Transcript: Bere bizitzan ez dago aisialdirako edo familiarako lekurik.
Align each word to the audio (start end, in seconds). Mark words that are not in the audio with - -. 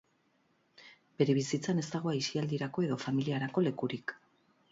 Bere 1.21 1.33
bizitzan 1.39 1.83
ez 1.83 1.85
dago 1.95 2.11
aisialdirako 2.13 2.87
edo 2.87 2.99
familiarako 3.05 3.67
lekurik. 3.67 4.17